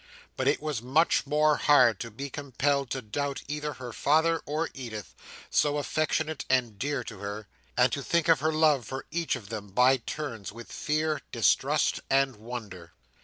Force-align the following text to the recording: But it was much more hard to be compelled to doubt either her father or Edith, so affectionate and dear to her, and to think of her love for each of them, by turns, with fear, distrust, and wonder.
But 0.35 0.47
it 0.47 0.63
was 0.63 0.81
much 0.81 1.27
more 1.27 1.57
hard 1.57 1.99
to 1.99 2.09
be 2.09 2.31
compelled 2.31 2.89
to 2.89 3.03
doubt 3.03 3.43
either 3.47 3.73
her 3.73 3.93
father 3.93 4.41
or 4.47 4.67
Edith, 4.73 5.13
so 5.51 5.77
affectionate 5.77 6.43
and 6.49 6.79
dear 6.79 7.03
to 7.03 7.19
her, 7.19 7.47
and 7.77 7.91
to 7.91 8.01
think 8.01 8.27
of 8.27 8.39
her 8.39 8.51
love 8.51 8.83
for 8.83 9.05
each 9.11 9.35
of 9.35 9.49
them, 9.49 9.67
by 9.67 9.97
turns, 9.97 10.51
with 10.51 10.71
fear, 10.71 11.21
distrust, 11.31 11.99
and 12.09 12.37
wonder. 12.37 12.93